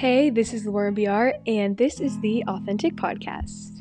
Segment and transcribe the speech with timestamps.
[0.00, 3.79] Hey, this is Lauren BR, and this is the Authentic Podcast.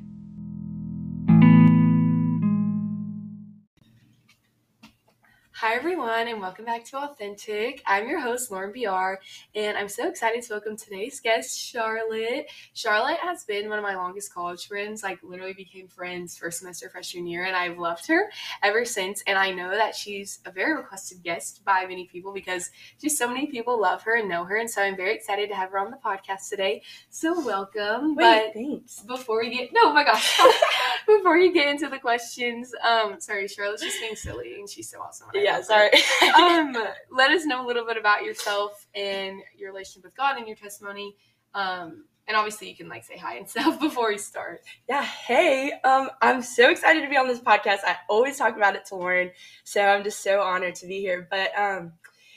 [5.69, 7.83] Hi, everyone, and welcome back to Authentic.
[7.85, 9.21] I'm your host, Lauren BR,
[9.53, 12.49] and I'm so excited to welcome today's guest, Charlotte.
[12.73, 16.89] Charlotte has been one of my longest college friends, like, literally became friends first semester
[16.89, 18.31] freshman year, and I've loved her
[18.63, 19.21] ever since.
[19.27, 23.27] And I know that she's a very requested guest by many people because just so
[23.27, 25.77] many people love her and know her, and so I'm very excited to have her
[25.77, 26.81] on the podcast today.
[27.11, 28.15] So, welcome.
[28.15, 29.01] Wait, but thanks.
[29.01, 30.41] Before we get, no, oh my gosh,
[31.05, 34.99] before you get into the questions, um, sorry, Charlotte's just being silly, and she's so
[34.99, 35.27] awesome.
[35.35, 35.91] Yeah yeah,
[36.31, 36.73] sorry.
[36.73, 36.75] um,
[37.11, 40.55] let us know a little bit about yourself and your relationship with God and your
[40.55, 41.15] testimony.
[41.53, 44.61] Um, and obviously you can like say hi and stuff before we start.
[44.87, 47.79] Yeah, hey, um, I'm so excited to be on this podcast.
[47.83, 49.31] I always talk about it to Lauren,
[49.63, 51.27] so I'm just so honored to be here.
[51.29, 51.93] But um,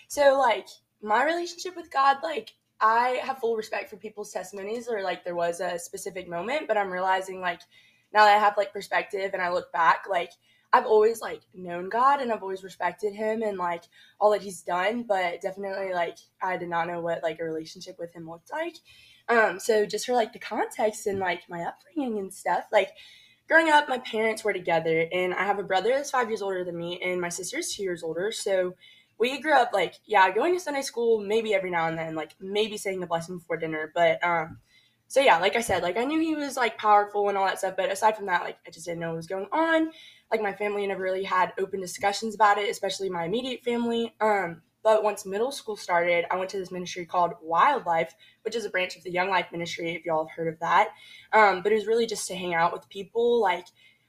[0.09, 0.67] so like
[1.03, 5.36] my relationship with God, like I have full respect for people's testimonies, or like there
[5.36, 7.61] was a specific moment, but I'm realizing like
[8.14, 10.33] now that I have like perspective and I look back, like
[10.73, 13.84] I've always like known God and I've always respected him and like
[14.19, 17.97] all that he's done, but definitely like I did not know what like a relationship
[17.98, 18.77] with him looked like.
[19.29, 22.91] Um, so just for like the context and like my upbringing and stuff, like
[23.48, 26.64] growing up, my parents were together and I have a brother that's five years older
[26.64, 28.33] than me and my sister's two years older.
[28.33, 28.75] So
[29.19, 32.34] we grew up like, yeah, going to Sunday school maybe every now and then, like
[32.41, 34.59] maybe saying the blessing before dinner, but um
[35.12, 37.59] so yeah, like I said, like I knew he was like powerful and all that
[37.59, 39.91] stuff, but aside from that, like I just didn't know what was going on
[40.33, 44.14] like my family never really had open discussions about it, especially my immediate family.
[44.20, 48.64] Um, but once middle school started, I went to this ministry called Wildlife, which is
[48.64, 50.89] a branch of the Young Life Ministry, if y'all have heard of that.
[51.33, 53.41] Um, but it was really just to hang out with people.
[53.41, 53.66] Like,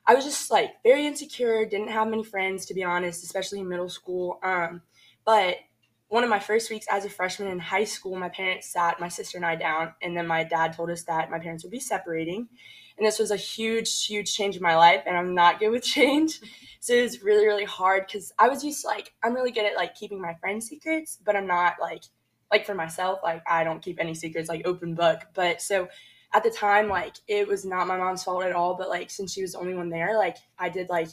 [0.08, 3.70] I was just like very insecure, didn't have many friends, to be honest, especially in
[3.70, 4.40] middle school.
[4.42, 4.82] Um,
[5.26, 5.58] but
[6.14, 9.08] one of my first weeks as a freshman in high school, my parents sat my
[9.08, 11.80] sister and I down, and then my dad told us that my parents would be
[11.80, 12.48] separating.
[13.00, 15.82] And this was a huge huge change in my life and i'm not good with
[15.98, 16.40] change.
[16.82, 19.66] So it was really really hard because i was used to like i'm really good
[19.66, 22.04] at like keeping my friends secrets but i'm not like
[22.52, 25.22] like for myself like i don't keep any secrets like open book.
[25.34, 25.88] But so
[26.32, 29.34] at the time like it was not my mom's fault at all but like since
[29.34, 31.10] she was the only one there like i did like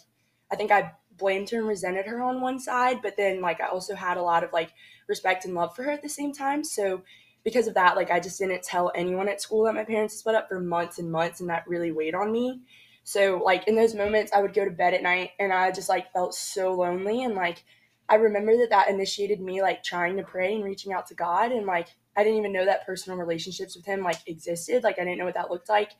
[0.53, 3.69] i think i blamed her and resented her on one side but then like i
[3.69, 4.73] also had a lot of like
[5.09, 7.03] respect and love for her at the same time so
[7.45, 10.35] because of that, like I just didn't tell anyone at school that my parents split
[10.35, 12.61] up for months and months, and that really weighed on me.
[13.05, 15.89] So like in those moments, I would go to bed at night and I just
[15.89, 17.65] like felt so lonely, and like
[18.09, 21.53] I remember that that initiated me like trying to pray and reaching out to God,
[21.53, 24.85] and like I didn't even know that personal relationships with Him like existed.
[24.85, 25.93] Like I didn't know what that looked like.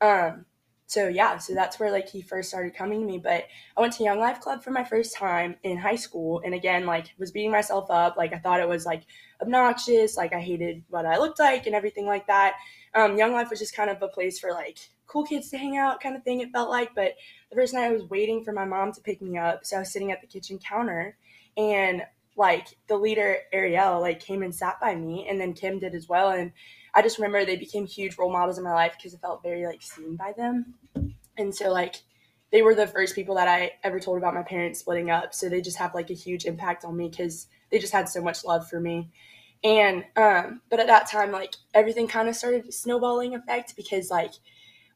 [0.00, 0.46] Um,
[0.88, 3.18] so yeah, so that's where like he first started coming to me.
[3.18, 6.54] But I went to Young Life Club for my first time in high school, and
[6.54, 8.16] again, like was beating myself up.
[8.16, 9.02] Like I thought it was like
[9.42, 12.54] obnoxious, like I hated what I looked like and everything like that.
[12.94, 15.76] Um, Young Life was just kind of a place for like cool kids to hang
[15.76, 16.40] out, kind of thing.
[16.40, 16.94] It felt like.
[16.94, 17.14] But
[17.50, 19.80] the first night I was waiting for my mom to pick me up, so I
[19.80, 21.16] was sitting at the kitchen counter,
[21.56, 22.02] and
[22.36, 26.08] like the leader Ariel like came and sat by me, and then Kim did as
[26.08, 26.52] well, and
[26.96, 29.66] I just remember they became huge role models in my life because I felt very
[29.66, 30.74] like seen by them.
[31.36, 31.96] And so like
[32.50, 35.34] they were the first people that I ever told about my parents splitting up.
[35.34, 38.22] So they just have like a huge impact on me because they just had so
[38.22, 39.10] much love for me.
[39.62, 44.32] And um, but at that time, like everything kind of started snowballing effect because like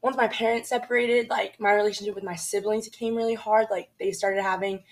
[0.01, 3.67] once my parents separated, like my relationship with my siblings became really hard.
[3.69, 4.83] Like they started having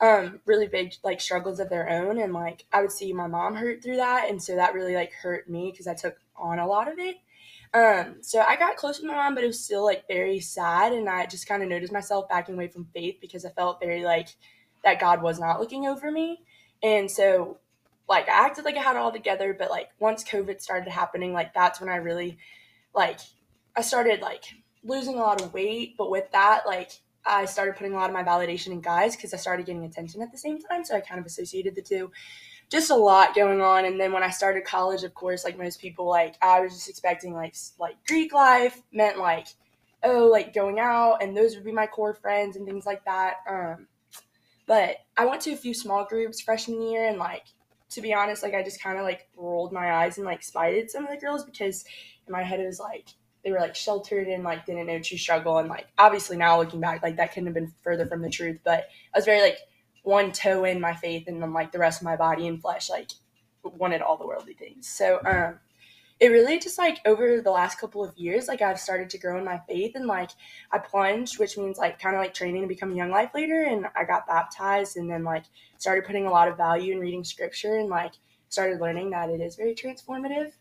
[0.00, 3.54] um, really big like struggles of their own, and like I would see my mom
[3.54, 6.66] hurt through that, and so that really like hurt me because I took on a
[6.66, 7.16] lot of it.
[7.74, 10.92] Um, so I got close with my mom, but it was still like very sad,
[10.92, 14.04] and I just kind of noticed myself backing away from faith because I felt very
[14.04, 14.28] like
[14.84, 16.40] that God was not looking over me,
[16.82, 17.58] and so
[18.08, 21.34] like I acted like I had it all together, but like once COVID started happening,
[21.34, 22.38] like that's when I really
[22.94, 23.20] like
[23.76, 24.44] I started like
[24.82, 26.92] losing a lot of weight, but with that, like
[27.26, 30.22] I started putting a lot of my validation in guys because I started getting attention
[30.22, 32.10] at the same time, so I kind of associated the two
[32.70, 33.84] just a lot going on.
[33.84, 36.88] And then when I started college, of course, like most people, like I was just
[36.88, 39.48] expecting like like Greek life meant like
[40.04, 43.36] oh like going out and those would be my core friends and things like that.
[43.48, 43.88] Um,
[44.66, 47.44] but I went to a few small groups freshman year and like
[47.90, 50.90] to be honest, like I just kind of like rolled my eyes and like spited
[50.90, 51.84] some of the girls because
[52.26, 53.08] in my head it was like
[53.42, 56.80] they were like sheltered and like didn't know true struggle and like obviously now looking
[56.80, 59.58] back like that couldn't have been further from the truth but I was very like
[60.08, 62.88] one toe in my faith and then like the rest of my body and flesh
[62.88, 63.10] like
[63.62, 64.88] wanted all the worldly things.
[64.88, 65.58] So um
[66.18, 69.38] it really just like over the last couple of years, like I've started to grow
[69.38, 70.30] in my faith and like
[70.72, 73.64] I plunged, which means like kind of like training to become a young life leader.
[73.64, 75.44] And I got baptized and then like
[75.76, 78.14] started putting a lot of value in reading scripture and like
[78.48, 80.52] started learning that it is very transformative.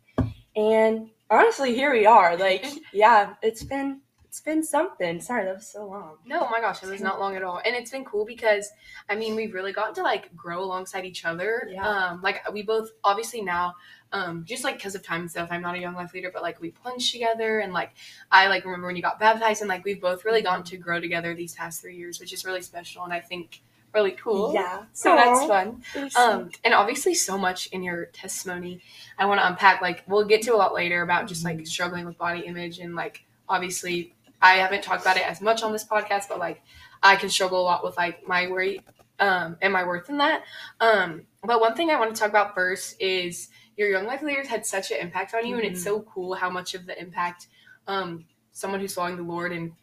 [0.55, 2.35] And honestly, here we are.
[2.35, 4.01] Like, yeah, it's been
[4.37, 5.19] it's been something.
[5.19, 6.17] Sorry, that was so long.
[6.23, 7.59] No, oh my gosh, it was not long at all.
[7.65, 8.69] And it's been cool because
[9.09, 11.67] I mean we've really gotten to like grow alongside each other.
[11.71, 11.87] Yeah.
[11.87, 13.73] Um like we both obviously now
[14.11, 16.43] um just like because of time and stuff, I'm not a young life leader, but
[16.43, 17.93] like we plunged together and like
[18.31, 21.01] I like remember when you got baptized and like we've both really gotten to grow
[21.01, 23.61] together these past three years, which is really special and I think
[23.91, 24.53] really cool.
[24.53, 24.83] Yeah.
[24.93, 25.81] So that's fun.
[26.15, 28.81] Um, and obviously so much in your testimony.
[29.17, 29.81] I want to unpack.
[29.81, 32.93] Like we'll get to a lot later about just like struggling with body image and
[32.93, 36.61] like obviously I haven't talked about it as much on this podcast, but like
[37.01, 38.81] I can struggle a lot with like my weight
[39.19, 40.43] um, and my worth in that.
[40.79, 44.47] Um, but one thing I want to talk about first is your young life leaders
[44.47, 47.47] had such an impact on you, and it's so cool how much of the impact
[47.87, 49.73] um, someone who's following the Lord and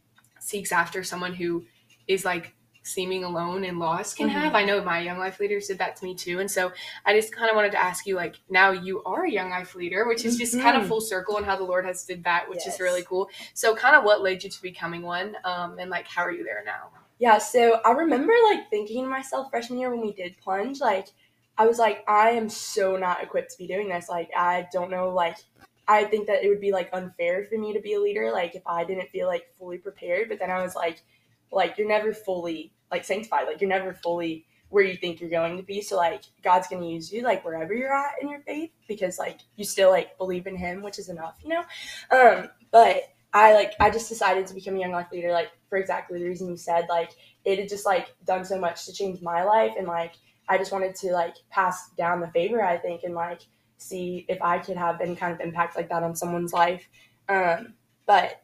[0.40, 1.64] seeks after someone who
[2.06, 2.54] is like
[2.84, 4.32] seeming alone and lost can Mhm.
[4.32, 4.54] have.
[4.54, 6.38] I know my young life leaders did that to me too.
[6.40, 6.70] And so
[7.04, 9.74] I just kind of wanted to ask you like now you are a young life
[9.74, 12.48] leader, which is just kind of full circle and how the Lord has did that,
[12.48, 12.74] which Yes.
[12.74, 13.30] is really cool.
[13.54, 16.44] So kind of what led you to becoming one um and like how are you
[16.44, 16.90] there now?
[17.18, 21.08] Yeah, so I remember like thinking to myself freshman year when we did plunge, like
[21.56, 24.08] I was like, I am so not equipped to be doing this.
[24.08, 25.38] Like I don't know, like
[25.86, 28.54] I think that it would be like unfair for me to be a leader, like
[28.54, 30.28] if I didn't feel like fully prepared.
[30.28, 31.02] But then I was like,
[31.54, 35.56] like you're never fully like sanctified, like you're never fully where you think you're going
[35.56, 35.80] to be.
[35.80, 39.38] So like God's gonna use you like wherever you're at in your faith because like
[39.56, 41.62] you still like believe in him, which is enough, you know?
[42.10, 45.78] Um, but I like I just decided to become a young life leader, like for
[45.78, 47.10] exactly the reason you said, like
[47.44, 50.14] it had just like done so much to change my life and like
[50.48, 53.42] I just wanted to like pass down the favor I think and like
[53.78, 56.88] see if I could have any kind of impact like that on someone's life.
[57.28, 57.74] Um
[58.06, 58.43] but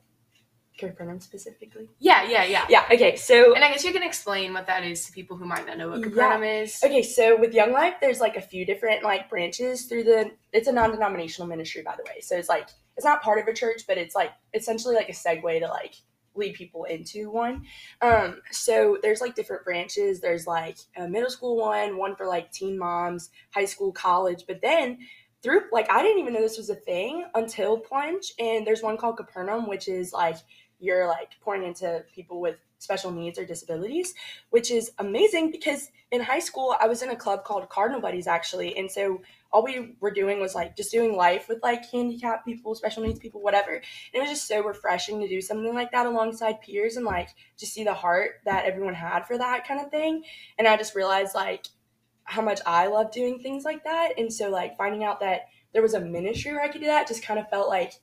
[0.88, 1.88] Capernaum specifically.
[1.99, 2.67] Yeah, yeah, yeah.
[2.69, 5.44] Yeah, okay, so And I guess you can explain what that is to people who
[5.44, 6.81] might not know what Capernaum is.
[6.82, 10.31] Okay, so with Young Life, there's like a few different like branches through the.
[10.53, 12.21] It's a non-denominational ministry, by the way.
[12.21, 15.12] So it's like it's not part of a church, but it's like essentially like a
[15.12, 15.94] segue to like
[16.35, 17.65] lead people into one.
[18.00, 20.21] Um, so there's like different branches.
[20.21, 24.44] There's like a middle school one, one for like teen moms, high school, college.
[24.47, 24.99] But then
[25.43, 28.97] through like I didn't even know this was a thing until Plunge, and there's one
[28.97, 30.37] called Capernaum, which is like
[30.81, 34.15] you're like pouring into people with special needs or disabilities,
[34.50, 38.27] which is amazing because in high school I was in a club called Cardinal Buddies
[38.27, 39.21] actually, and so
[39.53, 43.19] all we were doing was like just doing life with like handicapped people, special needs
[43.19, 43.75] people, whatever.
[43.75, 43.82] And
[44.15, 47.73] it was just so refreshing to do something like that alongside peers and like just
[47.73, 50.23] see the heart that everyone had for that kind of thing.
[50.59, 51.67] And I just realized like
[52.25, 54.12] how much I love doing things like that.
[54.19, 57.09] And so like finding out that there was a ministry where I could do that
[57.09, 57.94] just kind of felt like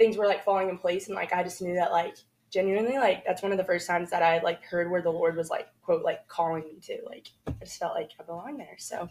[0.00, 2.16] things were like falling in place and like I just knew that like
[2.50, 5.36] genuinely like that's one of the first times that I like heard where the Lord
[5.36, 8.76] was like quote like calling me to like I just felt like I belong there
[8.78, 9.10] so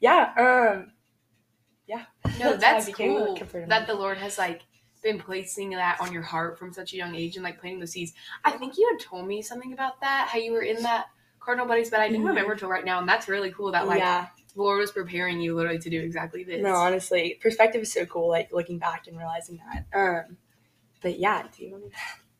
[0.00, 0.92] yeah um
[1.88, 2.04] yeah
[2.38, 3.36] No, that's cool
[3.66, 4.62] that the Lord has like
[5.02, 7.90] been placing that on your heart from such a young age and like planting those
[7.92, 8.12] seeds.
[8.44, 11.06] I think you had told me something about that, how you were in that
[11.40, 12.28] Cardinal Buddies, but I didn't Mhm.
[12.28, 15.40] remember till right now, and that's really cool that like yeah the Lord was preparing
[15.40, 16.62] you literally to do exactly this.
[16.62, 20.36] no honestly perspective is so cool like looking back and realizing that um
[21.02, 21.90] but yeah do you want me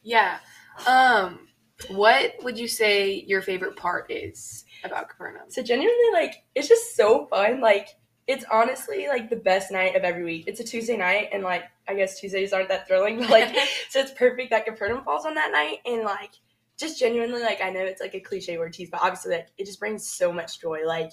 [0.03, 0.39] Yeah.
[0.87, 1.49] Um,
[1.89, 5.49] what would you say your favorite part is about Capernaum?
[5.49, 7.61] So genuinely, like, it's just so fun.
[7.61, 7.89] Like,
[8.27, 10.45] it's honestly like the best night of every week.
[10.47, 13.55] It's a Tuesday night, and like, I guess Tuesdays aren't that thrilling, but like,
[13.91, 16.31] so it's perfect that Capernaum falls on that night, and like,
[16.79, 19.67] just genuinely, like, I know it's like a cliche word tease, but obviously, like, it
[19.67, 20.81] just brings so much joy.
[20.87, 21.11] Like,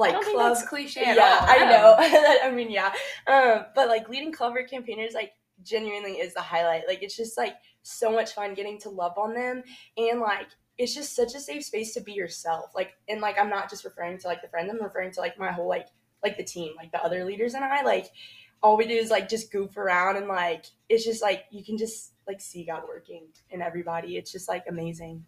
[0.00, 0.56] like I club.
[0.68, 1.38] cliche yeah.
[1.42, 1.96] I know.
[2.42, 2.92] I mean, yeah.
[3.26, 6.88] Um, but like leading Clover campaigners, like genuinely is the highlight.
[6.88, 9.62] Like it's just like so much fun getting to love on them,
[9.96, 12.70] and like it's just such a safe space to be yourself.
[12.74, 15.38] Like, and like I'm not just referring to like the friends, I'm referring to like
[15.38, 15.88] my whole like
[16.22, 17.82] like the team, like the other leaders and I.
[17.82, 18.06] Like
[18.62, 21.78] all we do is like just goof around and like it's just like you can
[21.78, 24.16] just like see God working in everybody.
[24.16, 25.24] It's just like amazing.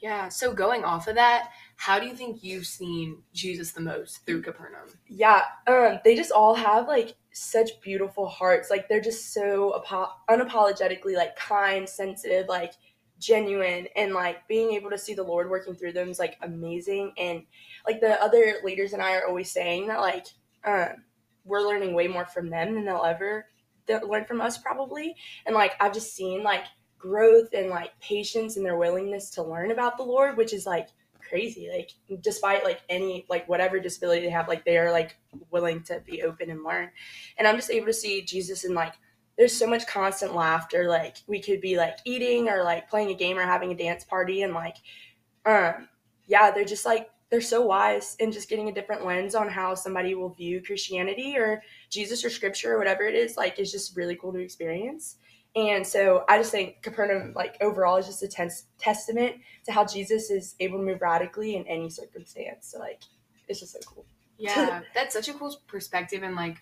[0.00, 0.28] Yeah.
[0.28, 4.42] So going off of that, how do you think you've seen Jesus the most through
[4.42, 4.88] Capernaum?
[5.08, 10.12] yeah um they just all have like such beautiful hearts like they're just so apo-
[10.28, 12.74] unapologetically like kind sensitive like
[13.18, 17.12] genuine and like being able to see the lord working through them is like amazing
[17.16, 17.42] and
[17.86, 20.26] like the other leaders and i are always saying that like
[20.64, 20.88] um
[21.44, 23.46] we're learning way more from them than they'll ever
[24.06, 25.14] learn from us probably
[25.46, 26.64] and like i've just seen like
[26.98, 30.88] growth and like patience and their willingness to learn about the lord which is like
[31.20, 31.90] crazy like
[32.22, 35.16] despite like any like whatever disability they have like they are like
[35.50, 36.90] willing to be open and learn
[37.36, 38.94] and i'm just able to see jesus in like
[39.36, 43.14] there's so much constant laughter like we could be like eating or like playing a
[43.14, 44.76] game or having a dance party and like
[45.44, 45.88] um
[46.26, 49.74] yeah they're just like they're so wise in just getting a different lens on how
[49.74, 53.36] somebody will view Christianity or Jesus or scripture or whatever it is.
[53.36, 55.16] Like, it's just really cool to experience.
[55.58, 59.84] And so I just think Capernaum, like overall, is just a tense testament to how
[59.84, 62.68] Jesus is able to move radically in any circumstance.
[62.68, 63.00] So like,
[63.48, 64.06] it's just so cool.
[64.38, 66.58] Yeah, that's such a cool perspective and like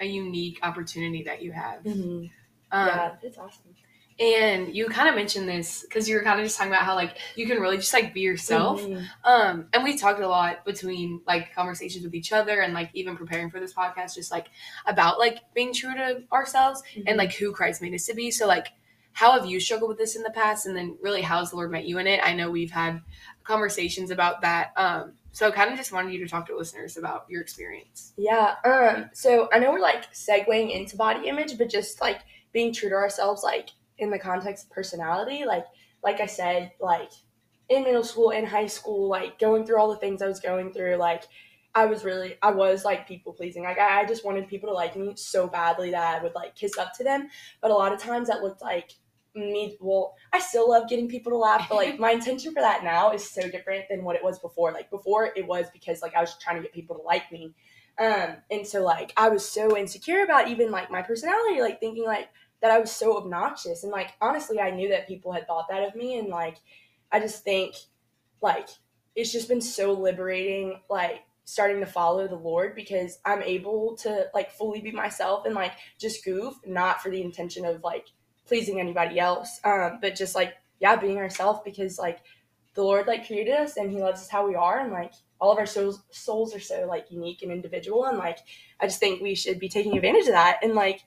[0.00, 1.84] a unique opportunity that you have.
[1.84, 2.26] Mm-hmm.
[2.72, 3.76] Um, yeah, it's awesome.
[4.18, 6.94] And you kind of mentioned this because you were kind of just talking about how
[6.94, 8.80] like you can really just like be yourself.
[8.82, 9.04] Mhm.
[9.24, 13.16] Um, and we talked a lot between like conversations with each other and like even
[13.16, 14.46] preparing for this podcast, just like
[14.86, 18.30] about like being true to ourselves and like who Christ made us to be.
[18.30, 18.68] So like,
[19.12, 21.56] how have you struggled with this in the past, and then really how has the
[21.56, 22.20] Lord met you in it?
[22.22, 23.02] I know we've had
[23.44, 24.72] conversations about that.
[24.76, 28.12] Um, so kind of just wanted you to talk to listeners about your experience.
[28.16, 28.54] Yeah.
[28.64, 29.10] Um.
[29.12, 32.20] So I know we're like segueing into body image, but just like
[32.52, 33.70] being true to ourselves, like
[34.02, 35.64] in the context of personality, like
[36.02, 37.12] like I said, like
[37.68, 40.72] in middle school, in high school, like going through all the things I was going
[40.72, 41.24] through, like
[41.74, 43.62] I was really, I was like people pleasing.
[43.62, 46.56] Like I, I just wanted people to like me so badly that I would like
[46.56, 47.28] kiss up to them.
[47.60, 48.92] But a lot of times that looked like
[49.34, 49.78] me.
[49.80, 53.12] Well, I still love getting people to laugh, but like my intention for that now
[53.12, 54.72] is so different than what it was before.
[54.72, 57.54] Like before, it was because like I was trying to get people to like me.
[57.98, 62.04] Um, and so like I was so insecure about even like my personality, like thinking
[62.04, 62.28] like
[62.62, 63.82] that I was so obnoxious.
[63.82, 66.56] And like honestly, I knew that people had thought that of me, and like
[67.10, 67.74] I just think
[68.40, 68.68] like
[69.14, 74.28] it's just been so liberating, like starting to follow the Lord because I'm able to
[74.32, 78.06] like fully be myself and like just goof, not for the intention of like
[78.46, 82.20] pleasing anybody else, um, but just like yeah, being ourselves because like
[82.74, 85.50] the Lord like created us and He loves us how we are, and like all
[85.50, 88.38] of our souls souls are so like unique and individual, and like
[88.80, 91.02] I just think we should be taking advantage of that, and like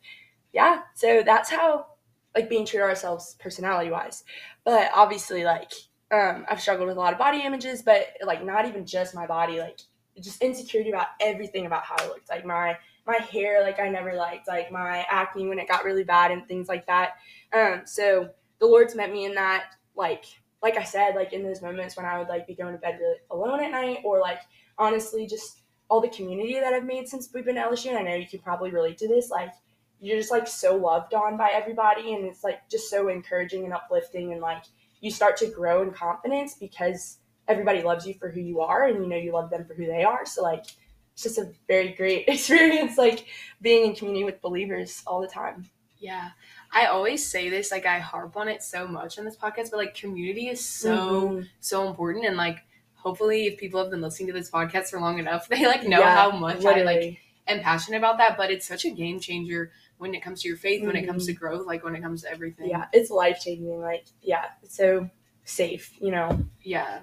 [0.56, 1.86] yeah, so that's how
[2.34, 4.24] like being true to ourselves personality wise,
[4.64, 5.72] but obviously like
[6.12, 9.28] um, I've struggled with a lot of body images, but like not even just my
[9.28, 9.80] body, like
[10.22, 14.14] just insecurity about everything about how I looked, like my my hair, like I never
[14.16, 17.16] liked, like my acne when it got really bad and things like that.
[17.54, 20.24] Um, so the Lord's met me in that, like
[20.64, 22.98] like I said, like in those moments when I would like be going to bed
[23.00, 24.40] really alone at night, or like
[24.78, 27.90] honestly just all the community that I've made since we've been at LSU.
[27.90, 29.52] And I know you can probably relate to this, like
[30.00, 33.74] you're just like so loved on by everybody, and it's like just so encouraging and
[33.74, 34.64] uplifting, and like
[35.02, 39.04] you start to grow in confidence because everybody loves you for who you are, and
[39.04, 40.26] you know you love them for who they are.
[40.26, 40.66] So like
[41.14, 43.26] it's just a very great experience, like
[43.62, 45.70] being in community with believers all the time.
[45.98, 46.32] Yeah.
[46.74, 49.78] I always say this, like I harp on it so much on this podcast, but
[49.78, 51.48] like community is so Mhm.
[51.62, 52.58] so important and like
[52.96, 56.00] hopefully if people have been listening to this podcast for long enough, they like know
[56.00, 58.36] Yeah, how much I like am passionate about that.
[58.36, 61.26] But it's such a game changer when it comes to your faith, when it comes
[61.28, 62.70] to growth, like when it comes to everything.
[62.70, 63.80] yeah, it's life changing.
[63.80, 65.10] Like yeah, it's so
[65.44, 66.46] safe, you know.
[66.62, 67.00] Yeah.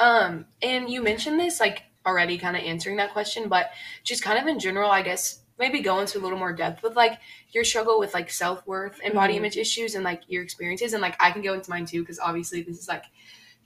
[0.00, 3.70] Um, and you mentioned this like already kind of answering that question, but
[4.02, 6.96] just kind of in general, I guess maybe go into a little more depth with
[6.96, 7.18] like
[7.52, 9.38] your struggle with like self worth and body Mhm.
[9.38, 10.92] image issues and like your experiences.
[10.94, 13.04] And like I can go into mine too, because obviously this is like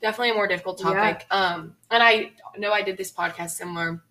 [0.02, 0.92] definitely a more difficult Yeah.
[0.94, 1.26] topic.
[1.30, 4.02] Um, and I know I did this podcast similar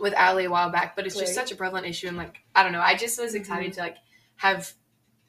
[0.00, 2.08] with Allie a while back, but it's just such a prevalent issue.
[2.08, 3.96] And like, I don't know, I just was excited to like
[4.36, 4.72] have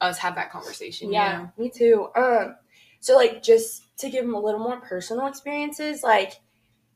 [0.01, 1.11] us have that conversation.
[1.11, 1.51] Yeah, You know?
[1.57, 2.07] me too.
[2.15, 2.55] Um,
[2.99, 6.39] so like just to give them a little more personal experiences, like,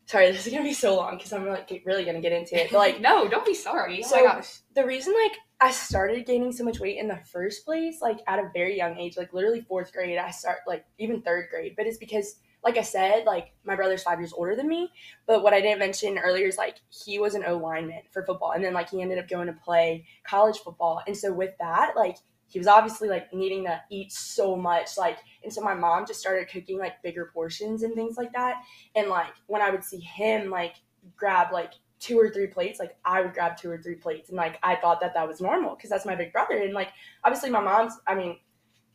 [0.06, 2.72] sorry, this is gonna be so long because I'm like really gonna get into it.
[2.72, 4.04] But like no, don't be sorry.
[4.04, 4.60] So- oh my gosh.
[4.76, 8.40] the reason like I started gaining so much weight in the first place, like at
[8.40, 11.86] a very young age, like literally fourth grade, I start like even third grade, but
[11.86, 14.92] it's because like I said, like my brother's five years older than me.
[15.26, 18.52] But what I didn't mention earlier is like he was an O lineman for football,
[18.52, 21.94] and then like he ended up going to play college football, and so with that,
[21.96, 26.06] like he was obviously like needing to eat so much, like, and so my mom
[26.06, 28.62] just started cooking like bigger portions and things like that,
[28.96, 30.76] and like when I would see him like
[31.16, 34.38] grab like two or three plates, like I would grab two or three plates, and
[34.38, 36.90] like I thought that that was normal because that's my big brother, and like
[37.24, 38.38] obviously my mom's, I mean,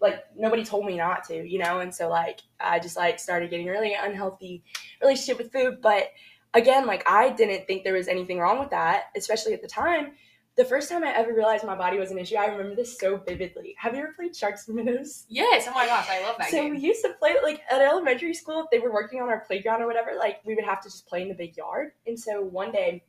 [0.00, 3.50] like nobody told me not to, you know, and so like I just like started
[3.50, 4.62] getting really unhealthy
[5.00, 6.10] relationship with food, but
[6.54, 10.12] again, like I didn't think there was anything wrong with that, especially at the time.
[10.56, 13.18] The first time I ever realized my body was an issue, I remember this so
[13.18, 13.74] vividly.
[13.78, 15.26] Have you ever played Sharks and Minnows?
[15.28, 15.66] Yes.
[15.68, 16.70] Oh my gosh, I love that so game.
[16.70, 19.82] we used to play like at elementary school if they were working on our playground
[19.82, 22.40] or whatever like we would have to just play in the big yard and so
[22.40, 23.04] one day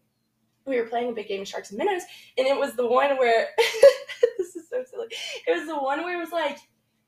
[0.65, 2.03] we were playing a big game of sharks and minnows
[2.37, 3.47] and it was the one where
[4.37, 5.07] this is so silly
[5.47, 6.57] it was the one where it was like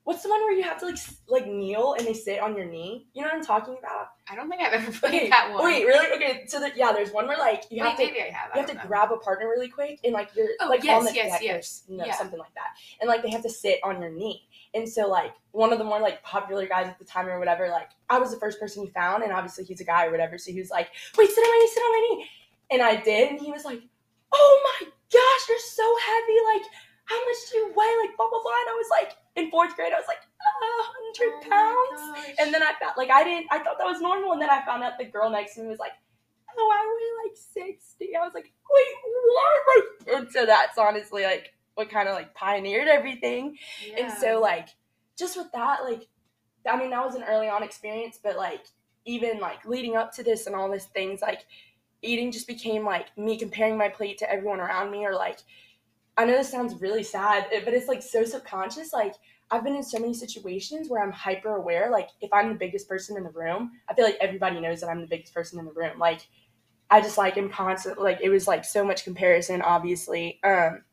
[0.09, 2.55] what's the one where you have to like s- like kneel and they sit on
[2.57, 5.29] your knee you know what i'm talking about I don't think I've ever played okay
[5.29, 5.63] that one.
[5.63, 8.21] wait really okay so that yeah there's one where like you Wait, have to maybe
[8.21, 8.51] I have.
[8.51, 8.87] I you have don't to know.
[8.87, 11.41] grab a partner really quick and like you're Oh, like yes, on the yes, deck
[11.41, 11.57] or yes.
[11.57, 12.15] s- no, Yeah.
[12.15, 12.69] something like that
[13.01, 15.85] and like they have to sit on your knee And so like one of the
[15.85, 18.83] more like popular guys at the time or whatever, like I was the first person
[18.85, 20.37] he found, and obviously he's a guy or whatever.
[20.37, 22.29] So he was like, "Wait, sit on my knee, sit on my knee,"
[22.73, 23.81] and I did, and he was like,
[24.31, 24.87] "Oh my
[25.17, 26.37] gosh, you're so heavy!
[26.53, 26.65] Like,
[27.09, 27.95] how much do you weigh?
[28.05, 30.83] Like, blah blah blah." And I was like, in fourth grade, I was like, a
[30.93, 34.33] hundred oh pounds, and then I felt like I didn't, I thought that was normal,
[34.33, 35.93] and then I found out the girl next to me was like,
[36.57, 38.15] "Oh, I weigh like 60.
[38.15, 38.93] I was like, "Wait,
[40.05, 43.57] what?" And so that's honestly like what kind of like pioneered everything.
[43.97, 44.69] And so like
[45.17, 46.07] just with that, like
[46.69, 48.65] I mean that was an early on experience, but like
[49.05, 51.45] even like leading up to this and all these things, like
[52.01, 55.39] eating just became like me comparing my plate to everyone around me or like
[56.19, 58.91] I know this sounds really sad, but it's like so subconscious.
[58.91, 59.15] Like
[59.51, 61.89] I've been in so many situations where I'm hyper aware.
[61.89, 64.89] Like if I'm the biggest person in the room, I feel like everybody knows that
[64.89, 65.97] I'm the biggest person in the room.
[65.97, 66.27] Like
[66.89, 70.41] I just like am constant like it was like so much comparison, obviously.
[70.43, 70.83] Um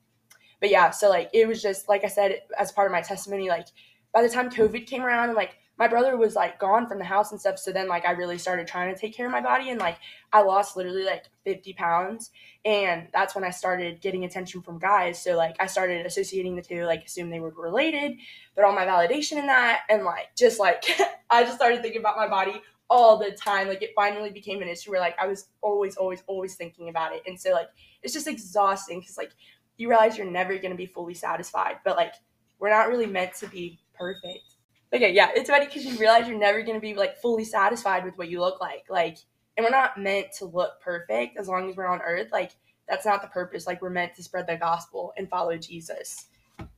[0.60, 3.48] but yeah, so like it was just like I said as part of my testimony,
[3.48, 3.66] like
[4.14, 7.04] by the time COVID came around and like my brother was like gone from the
[7.04, 9.40] house and stuff, so then like I really started trying to take care of my
[9.40, 9.98] body and like
[10.32, 12.30] I lost literally like 50 pounds
[12.64, 15.22] and that's when I started getting attention from guys.
[15.22, 18.16] So like I started associating the two, like assume they were related,
[18.54, 20.84] but all my validation in that and like just like
[21.30, 23.68] I just started thinking about my body all the time.
[23.68, 27.14] Like it finally became an issue where like I was always, always, always thinking about
[27.14, 27.22] it.
[27.26, 27.68] And so like
[28.02, 29.32] it's just exhausting because like
[29.76, 32.14] you realize you're never to be fully satisfied, but like
[32.58, 34.55] we're not really meant to be perfect.
[34.94, 38.04] Okay, yeah, it's funny because you realize you're never going to be like fully satisfied
[38.04, 38.84] with what you look like.
[38.88, 39.18] Like,
[39.56, 42.28] and we're not meant to look perfect as long as we're on earth.
[42.30, 42.52] Like,
[42.88, 43.66] that's not the purpose.
[43.66, 46.26] Like, we're meant to spread the gospel and follow Jesus.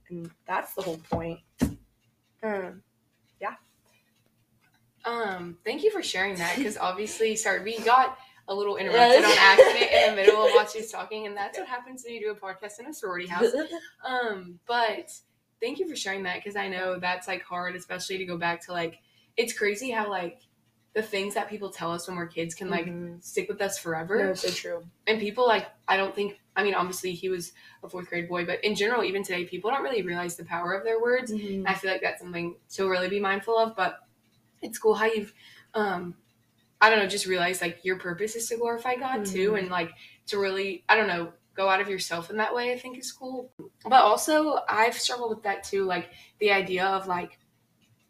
[0.09, 1.41] And that's the whole point.
[2.43, 2.83] Um,
[3.41, 3.55] yeah.
[5.05, 9.33] Um, thank you for sharing that because obviously, sorry, we got a little interrupted on
[9.39, 12.31] accident in the middle of what she's talking, and that's what happens when you do
[12.31, 13.53] a podcast in a sorority house.
[14.09, 15.13] Um, but
[15.61, 18.65] thank you for sharing that because I know that's like hard, especially to go back
[18.67, 18.99] to like
[19.37, 20.41] it's crazy how like
[20.95, 23.23] the things that people tell us when we're kids can like Mhm.
[23.23, 24.19] stick with us forever.
[24.25, 24.85] No, so true.
[25.07, 28.45] And people like I don't think I mean obviously he was a fourth grade boy,
[28.47, 31.33] but in general even today people don't really realize the power of their words.
[31.33, 31.65] Mhm.
[31.67, 33.77] I feel like that's something to really be mindful of.
[33.77, 34.01] But
[34.61, 35.33] it's cool how you've,
[35.75, 36.17] um,
[36.81, 39.59] I don't know, just realized like your purpose is to glorify God too, Mhm.
[39.61, 39.91] and like
[40.29, 42.73] to really, I don't know, go out of yourself in that way.
[42.73, 43.51] I think is cool.
[43.85, 47.39] But also, I've struggled with that too, like the idea of like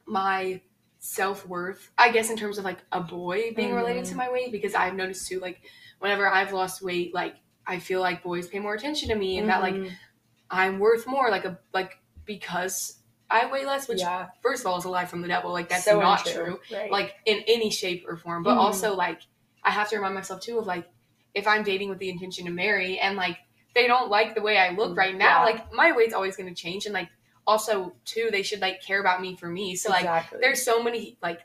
[0.06, 0.60] my
[0.98, 1.90] self worth.
[1.96, 4.18] I guess in terms of like a boy being related to Mhm.
[4.18, 5.60] my weight, because I've noticed too, like
[5.98, 9.48] whenever I've lost weight, like I feel like boys pay more attention to me, and
[9.48, 9.92] that like Mhm.
[10.50, 14.78] I'm worth more, like a like because I weigh less, which yeah, first of all
[14.78, 15.52] is a lie from the devil.
[15.52, 16.44] Like that's so not untrue.
[16.44, 16.60] true.
[16.78, 16.90] Right.
[16.90, 18.42] Like in any shape or form.
[18.42, 18.60] But Mhm.
[18.60, 19.22] also like
[19.62, 20.86] I have to remind myself too of like
[21.38, 23.38] if I'm dating with the intention to marry and like
[23.74, 25.52] they don't like the way I look right now, Yeah.
[25.52, 27.08] like my weight's always gonna change and like
[27.46, 29.76] also too they should like care about me for me.
[29.76, 30.38] So like exactly.
[30.42, 31.40] there's so many like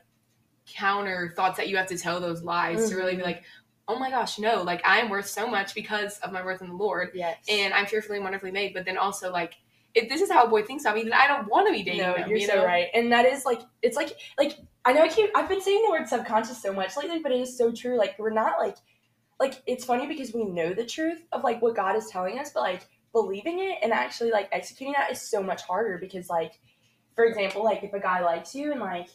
[0.66, 3.26] counter thoughts that you have to tell those lies to really be Mhm.
[3.26, 3.44] like,
[3.86, 6.68] oh my gosh, no, like I am worth so much because of my worth in
[6.68, 7.36] the Lord yes.
[7.48, 8.74] and I'm fearfully and wonderfully made.
[8.74, 9.54] But then also like
[9.94, 11.84] if this is how a boy thinks of me, then I don't want to be
[11.84, 12.28] dating no, them.
[12.28, 15.30] you're you so right, and that is like it's like like I know I keep
[15.36, 17.96] I've been saying the word subconscious so much lately, but it is so true.
[17.96, 18.76] Like we're not like
[19.40, 22.50] like it's funny because we know the truth of like what God is telling us,
[22.52, 26.60] but like believing it and actually like executing that is so much harder because like
[27.14, 29.08] for example, like if a guy likes you and like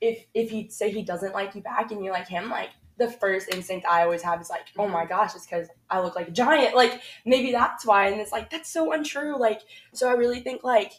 [0.00, 3.10] if if he say he doesn't like you back and you like him, like the
[3.10, 6.28] first instinct I always have is like, oh my gosh, it's because I look like
[6.28, 6.76] a giant.
[6.76, 9.38] Like maybe that's why, and it's like that's so untrue.
[9.38, 9.62] Like
[9.94, 10.92] so, I really think like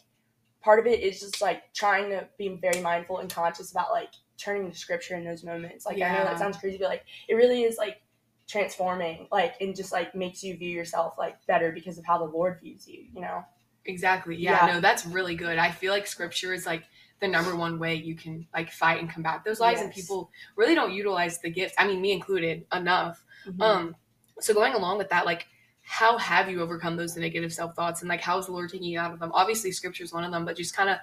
[0.62, 4.10] part of it is just like trying to be very mindful and conscious about like
[4.36, 5.86] turning to scripture in those moments.
[5.86, 8.00] Like I know that sounds crazy, but like it really is like
[8.46, 12.24] transforming, like and just like makes you view yourself like better because of how the
[12.24, 13.04] Lord views you.
[13.14, 13.44] You know.
[13.86, 14.36] Exactly.
[14.36, 14.74] Yeah, Yeah.
[14.74, 15.58] no, that's really good.
[15.58, 16.84] I feel like scripture is like
[17.20, 20.74] the number one way you can like fight and combat those lies and people really
[20.74, 21.74] don't utilize the gift.
[21.78, 23.24] I mean, me included, enough.
[23.46, 23.62] Mm-hmm.
[23.62, 23.96] Um
[24.40, 25.46] so going along with that like
[25.82, 28.98] how have you overcome those negative self-thoughts and like how is the Lord taking you
[28.98, 29.30] out of them?
[29.34, 30.96] Obviously scripture is one of them, but just kind of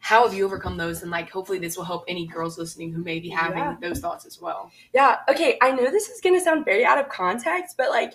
[0.00, 3.02] how have you overcome those and like hopefully this will help any girls listening who
[3.02, 3.76] may be having Yeah.
[3.80, 4.70] those thoughts as well.
[4.94, 8.14] Yeah, okay, I know this is gonna sound very out of context, but like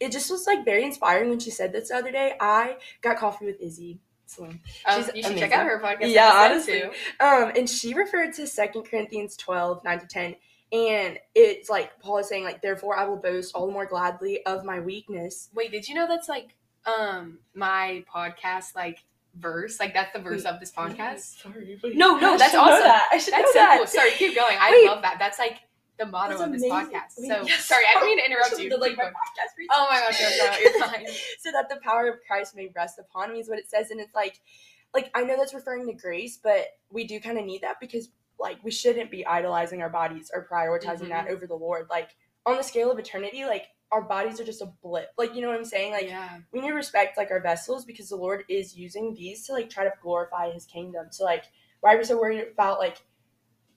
[0.00, 2.34] it just was like very inspiring when she said this the other day.
[2.40, 4.00] I got coffee with Izzy.
[4.26, 4.60] Slim.
[4.86, 5.38] Um, She's you should amazing.
[5.38, 6.10] check out her podcast.
[6.12, 6.80] Yeah, honestly.
[6.80, 6.90] too.
[7.20, 10.36] Um, and she referred to Second Corinthians 12, 9 to 10.
[10.72, 14.42] And it's like Paul is saying, like, therefore I will boast all the more gladly
[14.46, 15.50] of my weakness.
[15.54, 16.54] Wait, did you know that's like
[16.86, 19.04] um my podcast like
[19.38, 19.78] verse?
[19.80, 21.40] Like that's the verse of this podcast?
[21.42, 21.78] Sorry.
[21.82, 21.96] Wait.
[21.96, 22.82] No, no, I that's know awesome.
[22.84, 23.08] that.
[23.12, 23.76] I should That's know so that.
[23.78, 23.86] cool.
[23.86, 24.56] Sorry, keep going.
[24.60, 24.86] I Wait.
[24.90, 25.16] love that.
[25.18, 25.58] That's like
[25.98, 26.92] the motto That's of this amazing.
[26.94, 27.12] podcast.
[27.12, 27.64] So yes.
[27.64, 28.68] sorry, I didn't mean to interrupt you.
[28.70, 31.06] The, like, my podcast oh my gosh, no, no, you're fine.
[31.40, 33.90] so that the power of Christ may rest upon me is what it says.
[33.90, 34.40] And it's like,
[34.94, 38.08] like I know that's referring to grace, but we do kind of need that because
[38.40, 41.32] like we shouldn't be idolizing our bodies or prioritizing that Mhm.
[41.32, 41.86] over the Lord.
[41.90, 42.10] Like
[42.46, 45.12] on the scale of eternity, like our bodies are just a blip.
[45.18, 45.92] Like you know what I'm saying?
[45.92, 46.38] Like yeah.
[46.52, 49.70] we need to respect like our vessels because the Lord is using these to like
[49.70, 51.06] try to glorify his kingdom.
[51.10, 51.44] So like
[51.80, 53.02] why are we so worried about like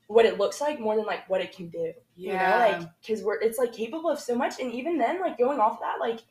[0.07, 1.93] what it looks like more than like what it can do?
[2.15, 2.57] You know, Yeah.
[2.59, 5.79] like because we're it's like capable of so much and even then like going off
[5.81, 6.21] that like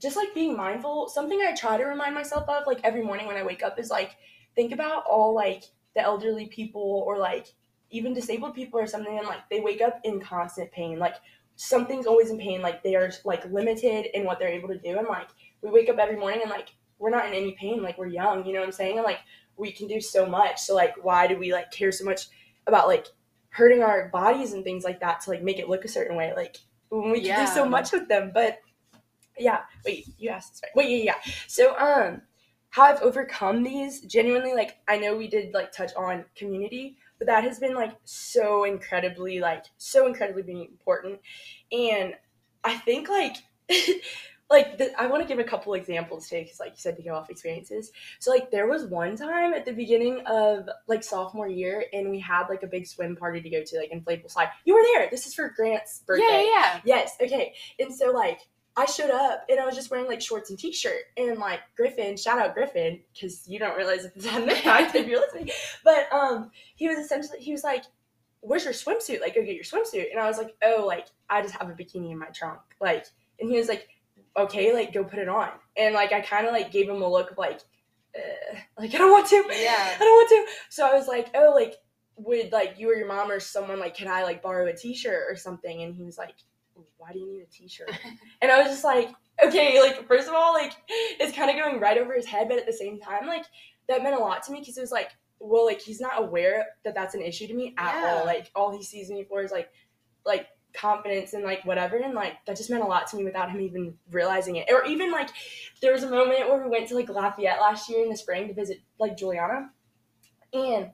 [0.00, 3.36] just like being mindful something i try to remind myself of like every morning when
[3.36, 4.16] i wake up is like
[4.54, 7.52] think about all like the elderly people or like
[7.90, 11.16] even disabled people or something and like they wake up in constant pain like
[11.60, 14.96] something's always in pain like they are like limited in what they're able to do.
[14.96, 15.28] And like
[15.60, 16.68] we wake up every morning and like
[17.00, 18.96] we're not in any pain like we're young you know what i'm saying?
[18.96, 19.18] And like
[19.56, 20.60] we can do so much.
[20.60, 22.28] So like why do we like care so much
[22.68, 23.08] about like
[23.50, 26.32] hurting our bodies and things like that to like make it look a certain way?
[26.34, 26.58] Like
[26.90, 28.60] when we can do so much with them but
[29.36, 29.62] yeah.
[29.84, 30.76] Wait you asked this right?
[30.76, 31.32] Wait yeah yeah.
[31.48, 32.22] So um
[32.70, 37.26] how i've overcome these genuinely like i know we did like touch on community but
[37.26, 41.20] that has been like so incredibly like so incredibly important.
[41.72, 42.14] And
[42.64, 43.36] i think like
[44.50, 47.02] like the, i want to give a couple examples today because like you said to
[47.02, 47.92] go off experiences.
[48.18, 52.18] So like there was one time at the beginning of like sophomore year and we
[52.18, 55.08] had like a big swim party to go to like inflatable slide you were there.
[55.10, 56.80] This is for grant's birthday Yeah, yeah.
[56.84, 57.54] Yes, okay.
[57.78, 58.40] And so like
[58.78, 62.16] I showed up and I was just wearing like shorts and t-shirt and like Griffin,
[62.16, 65.50] shout out Griffin, because you don't realize it's an impact if you're listening.
[65.82, 67.82] But um he was essentially he was like,
[68.40, 69.20] Where's your swimsuit?
[69.20, 70.12] Like go get your swimsuit.
[70.12, 72.60] And I was like, Oh, like I just have a bikini in my trunk.
[72.80, 73.06] Like
[73.40, 73.88] and he was like,
[74.38, 75.50] Okay, like go put it on.
[75.76, 77.60] And like I kinda like gave him a look of like
[78.16, 79.36] uh, like I don't want to.
[79.36, 79.96] Yeah.
[79.96, 80.46] I don't want to.
[80.68, 81.74] So I was like, Oh, like
[82.14, 85.24] would like you or your mom or someone like can I like borrow a t-shirt
[85.28, 85.82] or something?
[85.82, 86.36] And he was like,
[86.96, 87.90] why do you need a t-shirt?
[88.42, 89.10] and I was just like,
[89.44, 92.58] okay, like first of all, like it's kind of going right over his head, but
[92.58, 93.44] at the same time, like
[93.88, 95.10] that meant a lot to me because it was like,
[95.40, 98.18] well, like he's not aware that that's an issue to me at Yeah.
[98.18, 98.26] all.
[98.26, 99.70] Like all he sees me for is like,
[100.26, 103.50] like confidence and like whatever, and like that just meant a lot to me without
[103.50, 104.66] him even realizing it.
[104.70, 105.30] Or even like
[105.80, 108.48] there was a moment where we went to like Lafayette last year in the spring
[108.48, 109.70] to visit like Juliana,
[110.52, 110.90] and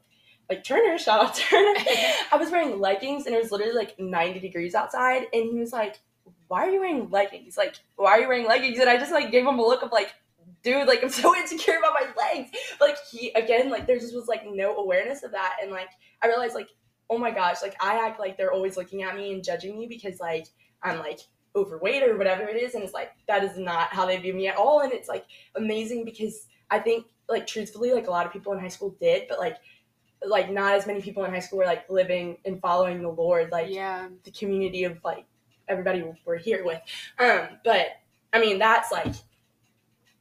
[0.49, 1.75] like Turner, shout out Turner.
[2.33, 5.73] I was wearing leggings and it was literally like 90 degrees outside, and he was
[5.73, 6.01] like,
[6.49, 7.57] "Why are you wearing leggings?
[7.57, 9.93] Like, why are you wearing leggings?" And I just like gave him a look of
[9.93, 10.15] like,
[10.63, 14.29] "Dude, like I'm so insecure about my legs." Like he again, like there just was
[14.29, 15.91] like no awareness of that, and like
[16.23, 16.69] I realized like,
[17.11, 19.87] oh my gosh, like I act like they're always looking at me and judging me
[19.87, 20.47] because like
[20.83, 21.21] I'm like
[21.57, 24.49] overweight or whatever it is, and it's like that is not how they view me
[24.49, 25.25] at all, and it's like
[25.57, 29.25] amazing because I think like truthfully, like a lot of people in high school did,
[29.29, 29.57] but like
[30.27, 33.51] like not as many people in high school were like living and following the Lord,
[33.51, 34.09] like yeah.
[34.25, 35.25] the community of like
[35.69, 36.81] everybody we're here with.
[37.19, 37.87] Um, but
[38.33, 39.15] I mean that's like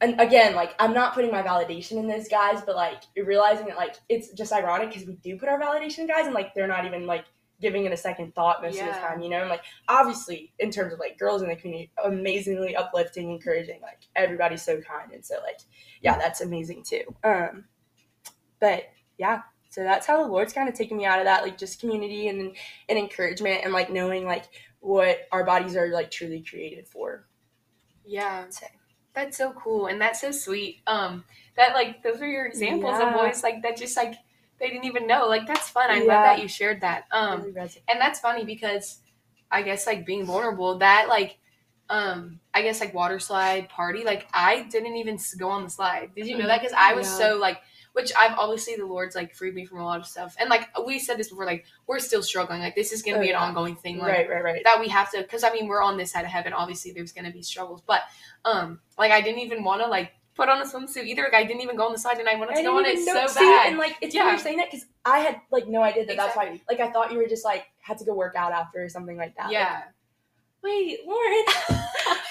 [0.00, 3.76] and again, like I'm not putting my validation in those guys, but like realizing that
[3.76, 6.66] like it's just ironic because we do put our validation in guys and like they're
[6.66, 7.24] not even like
[7.60, 9.40] giving it a second thought most of the time, you know?
[9.40, 14.00] And like obviously in terms of like girls in the community, amazingly uplifting, encouraging, like
[14.16, 15.60] everybody's so kind and so like
[16.02, 17.02] yeah, that's amazing too.
[17.22, 17.64] Um
[18.60, 18.84] but
[19.16, 19.42] yeah,
[19.74, 22.28] so that's how the Lord's kind of taken me out of that, like just community
[22.28, 22.54] and
[22.88, 24.44] and encouragement and like knowing like
[24.80, 27.26] what our bodies are like truly created for.
[28.04, 28.44] Yeah.
[28.50, 28.66] So,
[29.14, 30.82] That's so cool and that's so sweet.
[30.86, 31.24] Um
[31.56, 34.14] that like those are your examples of boys like that just like
[34.60, 35.26] they didn't even know.
[35.26, 35.90] Like that's fun.
[35.90, 36.22] I love Yeah.
[36.22, 37.04] that you shared that.
[37.10, 39.00] Um really and that's funny because
[39.50, 41.38] I guess like being vulnerable, that like
[41.90, 46.10] um I guess like water slide party, like I didn't even go on the slide.
[46.14, 46.60] Did you know that?
[46.60, 47.18] Because I was Yeah.
[47.18, 47.60] so like
[47.94, 50.36] which I've obviously the Lord's like freed me from a lot of stuff.
[50.38, 52.60] And like we said this before, like we're still struggling.
[52.60, 53.42] Like this is gonna Oh, be an yeah.
[53.44, 53.98] ongoing thing.
[53.98, 54.60] Like right, right, right.
[54.64, 56.52] that we have to because I mean we're on this side of heaven.
[56.52, 58.02] Obviously, there's gonna be struggles, but
[58.44, 61.22] um, like I didn't even want to like put on a swimsuit either.
[61.22, 62.84] Like I didn't even go on the side, and I wanted to I go on
[62.84, 63.68] it so see, bad.
[63.68, 64.28] And like it's Yeah.
[64.30, 66.46] you're saying that because I had like no idea that that's why.
[66.46, 66.76] Exactly.
[66.76, 69.16] Like I thought you were just like had to go work out after or something
[69.16, 69.44] like that.
[69.44, 69.82] Like, yeah,
[70.62, 71.44] Wait, Lauren.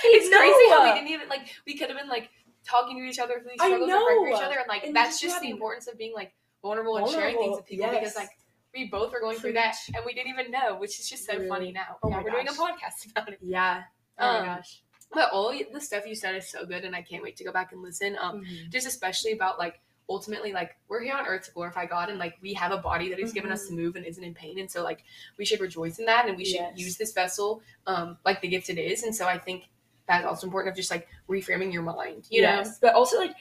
[0.06, 0.38] it's No.
[0.40, 2.30] crazy how we didn't even like we could have been like
[2.66, 5.20] talking to each other through these struggles and for each other, and like And that's
[5.20, 8.30] just the importance of being like vulnerable, and sharing things with people because like
[8.74, 11.34] we both were going through that and we didn't even know, which is just so
[11.36, 11.48] Really.
[11.48, 11.98] funny now.
[12.02, 13.40] Oh yeah, we're doing a podcast about it.
[13.42, 13.84] Yeah.
[14.18, 14.82] Oh Um, my gosh.
[15.14, 17.52] But all the stuff you said is so good, and I can't wait to go
[17.52, 18.18] back and listen.
[18.20, 18.70] Um, Mhm.
[18.72, 22.36] just especially about like ultimately like we're here on earth to glorify God and like
[22.42, 24.70] we have a body that He's given us to move and isn't in pain and
[24.70, 25.02] so like
[25.38, 26.74] we should rejoice in that and we should Yes.
[26.78, 29.70] use this vessel um like the gift it is and so I think
[30.08, 32.64] that's also important of just like reframing your mind you know.
[32.82, 33.36] But also like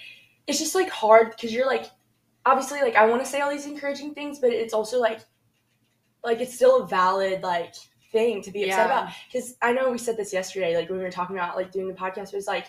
[0.47, 1.91] it's just like hard because you're like
[2.45, 5.21] obviously like I want to say all these encouraging things, but it's also like
[6.25, 7.75] like it's still a valid like
[8.13, 9.01] thing to be upset Yeah.
[9.03, 9.15] about.
[9.33, 11.89] Because I know we said this yesterday, like when we were talking about like doing
[11.89, 12.67] the podcast, it was like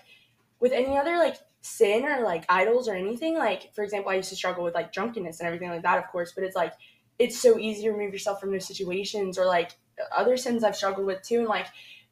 [0.60, 3.36] with any other like sin or like idols or anything.
[3.36, 6.08] Like, for example, I used to struggle with like drunkenness and everything like that, of
[6.08, 6.73] course, but it's like,
[7.19, 9.77] it's so easy to remove yourself from those situations or like
[10.15, 11.39] other sins I've struggled with too.
[11.39, 11.67] And like,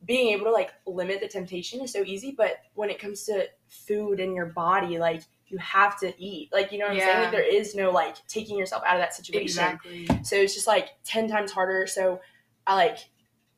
[0.06, 3.48] being able to like limit the temptation is so easy, but when it comes to
[3.68, 6.50] food in your body, like you have to eat.
[6.52, 7.18] Like, you know what I'm saying?
[7.24, 9.42] Like there is no like taking yourself out of that situation.
[9.44, 10.08] Exactly.
[10.24, 11.86] So it's just like 10 times harder.
[11.88, 12.22] So
[12.66, 12.98] I like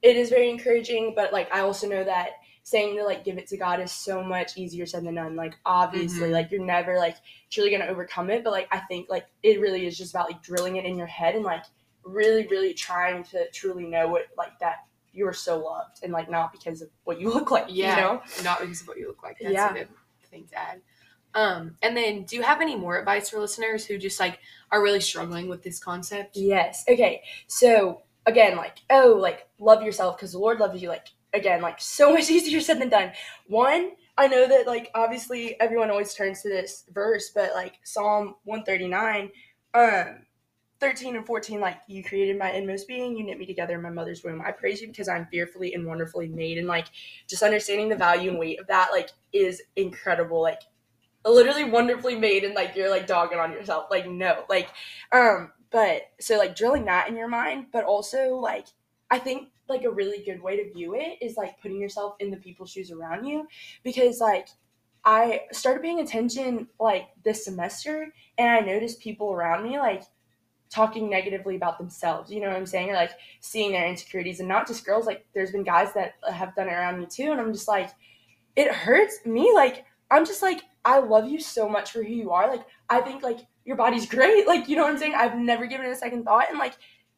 [0.02, 2.32] it is very encouraging, but like I also know that
[2.64, 5.36] saying to like give it to God is so much easier said than done.
[5.36, 6.34] Like obviously, Mhm.
[6.34, 7.18] like you're never like
[7.50, 10.42] truly gonna overcome it, but like I think like it really is just about like
[10.42, 11.64] drilling it in your head and like
[12.04, 16.30] really, really trying to truly know what like that you are so loved and like
[16.30, 17.66] not because of what you look like.
[17.70, 17.96] Yeah.
[17.96, 18.22] You know?
[18.44, 19.38] Not because of what you look like.
[19.40, 19.72] That's Yeah.
[19.72, 19.88] a good
[20.30, 20.82] thing to add.
[21.36, 24.40] Um, and then do you have any more advice for listeners who just like
[24.72, 26.36] are really struggling with this concept?
[26.36, 26.84] Yes.
[26.88, 27.24] Okay.
[27.48, 30.90] So again, like, oh, like love yourself because the Lord loves you.
[30.90, 33.12] Like again, like so much easier said than done.
[33.48, 38.36] One, I know that like obviously everyone always turns to this verse, but like Psalm
[38.44, 39.32] one thirty nine,
[39.74, 40.26] um.
[40.84, 43.90] 13 and 14, like, you created my inmost being, you knit me together in my
[43.90, 44.42] mother's womb.
[44.42, 46.58] I praise you because I'm fearfully and wonderfully made.
[46.58, 46.88] And, like,
[47.28, 50.42] just understanding the value and weight of that, like, is incredible.
[50.42, 50.62] Like,
[51.26, 53.86] literally wonderfully made, and, like, you're, like, dogging on yourself.
[53.90, 54.44] Like, no.
[54.50, 54.70] Like,
[55.12, 58.68] um, but so like drilling that in your mind, but also like
[59.10, 62.30] I think like a really good way to view it is like putting yourself in
[62.30, 63.48] the people's shoes around you
[63.84, 64.48] because like
[65.04, 70.04] I started paying attention like this semester and I noticed people around me like
[70.74, 72.90] talking negatively about themselves, you know what I'm saying?
[72.90, 76.56] Or like seeing their insecurities and not just girls, like there's been guys that have
[76.56, 77.90] done it around me too and I'm just like
[78.56, 82.32] it hurts me like I'm just like I love you so much for who you
[82.32, 82.50] are.
[82.50, 84.48] Like I think like your body's great.
[84.48, 85.16] Like, you know what I'm saying?
[85.16, 86.50] I've never given it a second thought.
[86.50, 86.74] And like,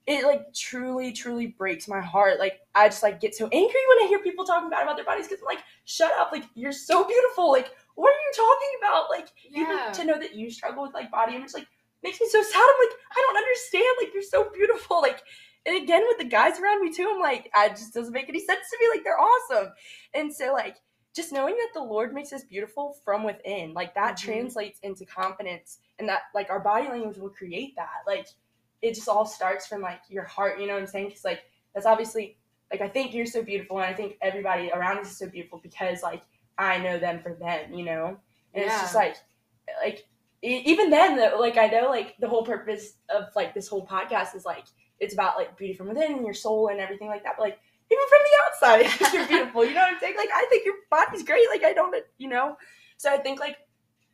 [0.07, 2.37] it like truly, truly breaks my heart.
[2.39, 5.05] Like, I just like get so angry when I hear people talking bad about their
[5.05, 6.31] bodies because I'm like, shut up.
[6.31, 7.51] Like, you're so beautiful.
[7.51, 9.09] Like, what are you talking about?
[9.09, 9.61] Like, Yeah.
[9.61, 11.65] even to know that you struggle with like body image, like,
[12.05, 12.55] makes me so sad.
[12.55, 13.85] I'm like, I don't understand.
[14.01, 15.01] Like, you're so beautiful.
[15.01, 15.21] Like,
[15.65, 18.39] and again, with the guys around me too, I'm like, it just doesn't make any
[18.39, 18.87] sense to me.
[18.95, 19.73] Like, they're awesome.
[20.13, 20.77] And so, like,
[21.15, 24.21] just knowing that the Lord makes us beautiful from within, like that Mhm.
[24.21, 28.03] translates into confidence and that like our body language will create that.
[28.05, 28.27] Like
[28.81, 31.07] it just all starts from like your heart, you know what I'm saying?
[31.07, 32.37] Because like that's obviously
[32.69, 35.59] like I think you're so beautiful and I think everybody around us is so beautiful
[35.59, 36.21] because like
[36.57, 38.19] I know them for them, you know?
[38.53, 39.15] And it's just like
[39.81, 40.05] like
[40.45, 44.45] even then like I know like the whole purpose of like this whole podcast is
[44.45, 44.65] like
[44.99, 47.35] it's about like beauty from within and your soul and everything like that.
[47.37, 47.59] But like
[47.91, 49.65] even from the outside, you're beautiful.
[49.65, 50.15] You know what I'm saying?
[50.17, 51.47] Like I think your body's great.
[51.49, 52.57] Like I don't, you know.
[52.97, 53.57] So I think like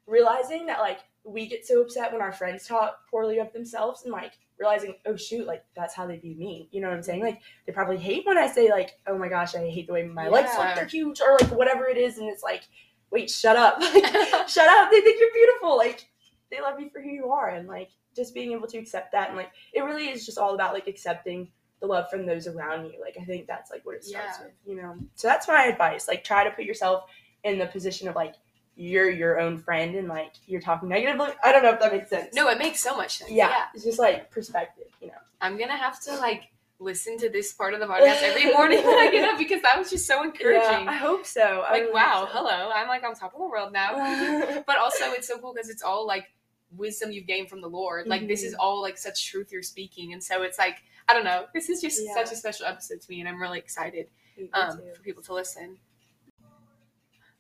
[0.07, 4.11] realizing that like we get so upset when our friends talk poorly of themselves and
[4.11, 7.21] like realizing oh shoot like that's how they view me you know what i'm saying
[7.21, 10.03] like they probably hate when i say like oh my gosh i hate the way
[10.03, 12.63] my legs look they're huge or like whatever it is and it's like
[13.11, 13.81] wait shut up
[14.47, 16.07] shut up they think you're beautiful like
[16.51, 19.29] they love you for who you are and like just being able to accept that
[19.29, 21.47] and like it really is just all about like accepting
[21.79, 24.45] the love from those around you like i think that's like what it starts Yeah.
[24.45, 27.05] with you know so that's my advice like try to put yourself
[27.43, 28.35] in the position of like
[28.75, 32.09] you're your own friend and like you're talking negatively i don't know if that makes
[32.09, 33.31] sense no, it makes so much sense.
[33.31, 36.43] yeah, it's just like perspective you know I'm gonna have to like
[36.79, 39.77] listen to this part of the podcast every morning when I get up because that
[39.77, 40.85] was just so encouraging.
[40.85, 42.37] yeah, i hope so I like really wow, so.
[42.37, 44.63] hello, I'm like on top of the world now.
[44.67, 46.25] but also it's so cool because it's all like
[46.75, 48.07] wisdom you've gained from the Lord.
[48.07, 48.57] Like this is Mhm.
[48.59, 51.47] all like such truth you're speaking, and so it's like I don't know.
[51.53, 52.13] This is just Yeah.
[52.13, 54.09] such a special episode to me, and I'm really excited
[54.53, 55.77] um, for people to listen.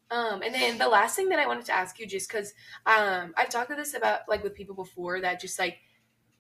[0.09, 2.53] Um, and then the last thing that I wanted to ask you, just because
[2.85, 5.79] um, I've talked to this about like with people before, that just like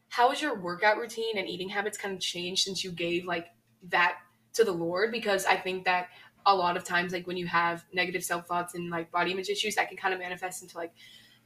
[0.09, 3.47] how has your workout routine and eating habits kind of changed since you gave like
[3.83, 4.17] that
[4.53, 5.09] to the Lord?
[5.11, 6.09] Because I think that
[6.45, 9.47] a lot of times, like when you have negative self thoughts and like body image
[9.47, 10.91] issues, that can kind of manifest into like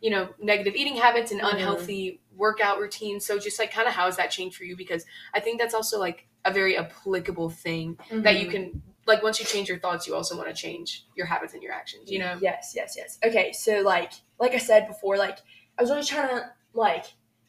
[0.02, 1.54] you know negative eating habits and Mhm.
[1.54, 3.26] unhealthy workout routines.
[3.26, 4.76] So just like kind of how has that changed for you?
[4.76, 8.52] Because I think that's also like a very applicable thing that you Mhm.
[8.52, 11.62] can like once you change your thoughts you also want to change your habits and
[11.62, 13.20] your actions you know Yes, yes, yes.
[13.24, 15.38] Okay, so like like I said before, like
[15.78, 17.06] I was always trying to like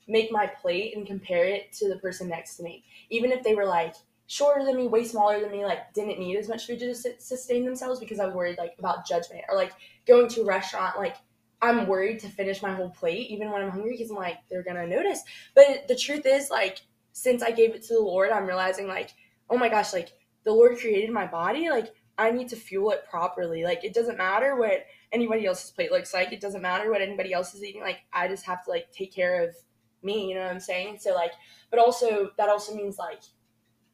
[0.08, 2.84] make my plate and compare it to the person next to me.
[3.10, 3.94] Even if they were like
[4.28, 7.64] shorter than me, way smaller than me, like didn't need as much food to sustain
[7.64, 9.72] themselves because I was worried like about judgment or like
[10.06, 11.16] going to a restaurant like
[11.62, 14.62] I'm worried to finish my whole plate even when I'm hungry because I'm like they're
[14.62, 15.22] gonna notice.
[15.54, 16.80] But the truth is like
[17.12, 19.10] since I gave it to the Lord, I'm realizing like
[19.48, 20.10] oh my gosh, like
[20.44, 23.64] the Lord created my body, like I need to fuel it properly.
[23.64, 26.32] Like it doesn't matter what anybody else's plate looks like.
[26.32, 27.82] It doesn't matter what anybody else is eating.
[27.82, 29.54] Like I just have to like take care of
[30.02, 30.98] me, you know what I'm saying?
[31.00, 31.32] So like
[31.70, 33.22] but also that also means like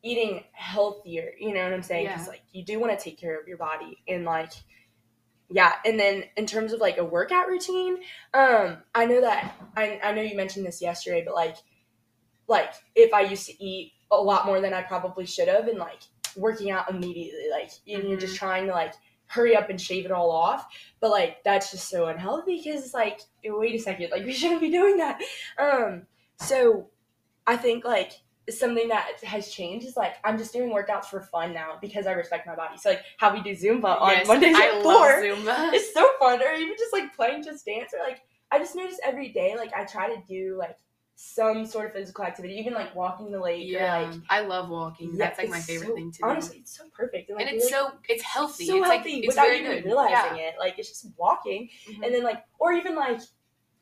[0.03, 2.09] eating healthier, you know what I'm saying?
[2.09, 2.29] Cuz Yeah.
[2.29, 4.53] like you do want to take care of your body and like
[5.53, 7.99] yeah, and then in terms of like a workout routine,
[8.33, 11.57] um, I know that I, I know you mentioned this yesterday, but like
[12.49, 15.79] like if I used to eat a lot more than I probably should have and
[15.79, 16.01] like
[16.37, 18.95] working out immediately, like and you're just trying to like
[19.27, 20.67] hurry up and shave it all off.
[21.01, 24.63] But like that's just so unhealthy because it's like wait a second, like we shouldn't
[24.63, 25.21] be doing that.
[25.59, 26.89] Um, so
[27.47, 31.53] I think like something that has changed is like I'm just doing workouts for fun
[31.53, 32.77] now because I respect my body.
[32.77, 35.23] So like how we do Zumba on Yes, Mondays I at four.
[35.23, 35.73] Zumba.
[35.75, 36.41] It's so fun.
[36.43, 39.73] Or even just like playing just dance or like I just notice every day like
[39.75, 40.77] I try to do like
[41.15, 44.69] some sort of physical activity, even like walking the lake Yeah, or like I love
[44.71, 45.17] walking.
[45.17, 46.25] That's like my favorite so- thing to do.
[46.27, 47.29] Honestly, it's so perfect.
[47.31, 48.67] and like, it's you're, so it's healthy.
[48.67, 49.85] so it's healthy like it's without very even good.
[49.85, 50.49] realizing yeah.
[50.49, 50.55] it.
[50.59, 52.05] Like it's just walking Mhm.
[52.05, 53.21] and then like or even like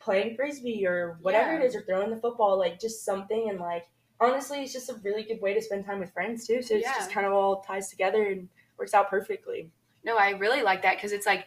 [0.01, 1.61] playing frisbee or whatever Yeah.
[1.61, 3.87] it is or throwing the football like just something and like
[4.21, 6.85] honestly it's just a really good way to spend time with friends too so it's
[6.85, 6.95] Yeah.
[6.97, 9.71] just kind of all ties together and works out perfectly
[10.05, 11.47] No, I really like that because it's like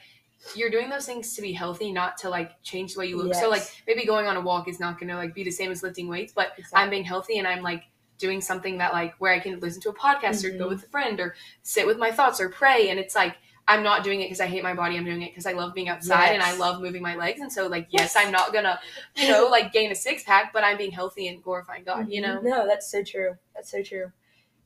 [0.55, 3.33] you're doing those things to be healthy, not to like change the way you look.
[3.33, 5.81] So like maybe going on a walk is not gonna like be the same as
[5.81, 7.83] lifting weights, but I'm being healthy and I'm like
[8.19, 10.69] doing something that like where I can listen to a podcast or go Mhm.
[10.69, 14.03] with a friend or sit with my thoughts or pray and it's like I'm not
[14.03, 14.97] doing it because I hate my body.
[14.97, 17.39] I'm doing it because I love being outside and I love moving my legs.
[17.41, 18.25] And so like yes, Yes.
[18.25, 18.79] I'm not gonna
[19.15, 22.09] you know like gain a six pack, but I'm being healthy and glorifying God.
[22.09, 22.37] You know.
[22.37, 22.47] Mm-hmm.
[22.49, 24.11] no that's so true that's so true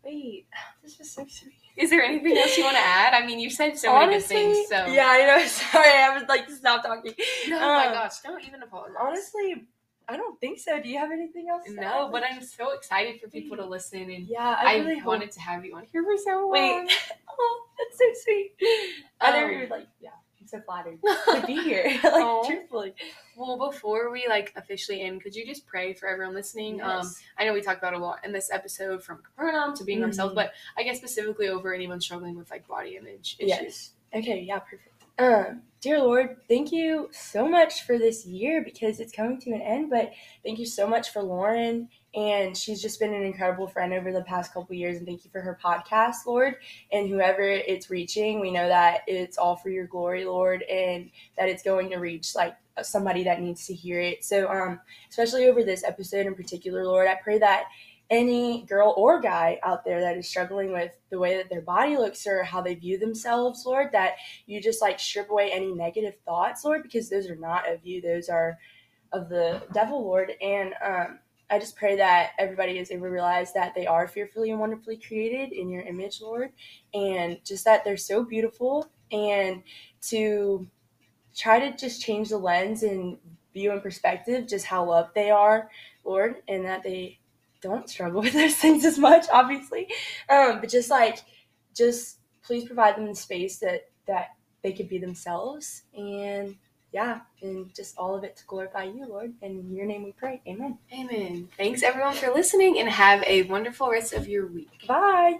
[0.03, 0.47] wait
[0.83, 3.13] this was so sweet Is there anything else you want to add?
[3.13, 4.67] I mean, you said so many good things.
[4.67, 7.13] So yeah i know sorry i was like stop talking
[7.49, 8.95] No, oh my Um, gosh, don't even apologize.
[8.99, 9.65] honestly
[10.09, 12.11] i don't think so do you have anything else No, add?
[12.11, 15.31] but I'm so excited for people to listen, and yeah i, I, really hope wanted
[15.31, 16.51] to have you on here for so long.
[16.51, 16.91] Wait.
[17.39, 18.51] oh, that's so sweet.
[19.21, 20.09] I never Um, like, yeah,
[20.41, 20.99] I'm so flattered
[21.41, 21.83] to be here.
[22.03, 22.43] like, Aw.
[22.47, 22.93] truthfully.
[23.35, 26.81] well, before we like officially end, could you just pray for everyone listening?
[26.81, 27.21] Um, Yes.
[27.37, 30.31] I know we talked about a lot in this episode, from Capernaum to being ourselves,
[30.33, 30.35] Mhm.
[30.35, 33.49] but I guess specifically over anyone struggling with like body image issues.
[33.49, 33.91] yes.
[34.13, 34.93] Okay, yeah, perfect.
[35.19, 39.61] Um, dear Lord, thank you so much for this year because it's coming to an
[39.61, 40.11] end, but
[40.43, 41.89] thank you so much for Lauren.
[42.15, 44.97] And she's just been an incredible friend over the past couple years.
[44.97, 46.55] And thank you for her podcast, Lord.
[46.91, 51.47] And whoever it's reaching, we know that it's all for your glory, Lord, and that
[51.47, 54.25] it's going to reach like somebody that needs to hear it.
[54.25, 57.65] So, um, especially over this episode in particular, Lord, I pray that
[58.09, 61.97] any girl or guy out there that is struggling with the way that their body
[61.97, 64.13] looks or how they view themselves, Lord, that
[64.45, 68.01] you just like strip away any negative thoughts, Lord, because those are not of you,
[68.01, 68.57] those are
[69.11, 70.31] of the devil, Lord.
[70.41, 74.51] And um, I just pray that everybody is able to realize that they are fearfully
[74.51, 76.51] and wonderfully created in your image, Lord,
[76.93, 79.63] and just that they're so beautiful and
[80.03, 80.67] to
[81.35, 83.17] try to just change the lens and
[83.53, 85.69] view in perspective just how loved they are,
[86.03, 87.19] Lord, and that they
[87.61, 89.87] don't struggle with those things as much, obviously.
[90.29, 91.19] Um, but just like,
[91.75, 94.29] just please provide them the space that that
[94.63, 96.55] they could be themselves, and
[96.91, 99.33] yeah, and just all of it to glorify you, Lord.
[99.41, 100.41] And in your name we pray.
[100.47, 100.77] Amen.
[100.93, 101.49] Amen.
[101.57, 104.85] Thanks everyone for listening, and have a wonderful rest of your week.
[104.87, 105.39] Bye.